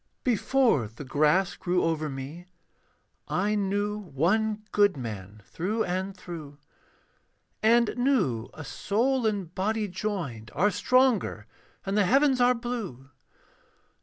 Before 0.23 0.87
the 0.87 1.03
grass 1.05 1.55
grew 1.55 1.83
over 1.83 2.09
me, 2.09 2.47
I 3.27 3.53
knew 3.53 3.99
one 3.99 4.63
good 4.71 4.97
man 4.97 5.43
through 5.45 5.83
and 5.83 6.17
through, 6.17 6.57
And 7.61 7.93
knew 7.97 8.49
a 8.55 8.65
soul 8.65 9.27
and 9.27 9.53
body 9.53 9.87
joined 9.87 10.49
Are 10.55 10.71
stronger 10.71 11.45
than 11.85 11.93
the 11.93 12.05
heavens 12.05 12.41
are 12.41 12.55
blue. 12.55 13.11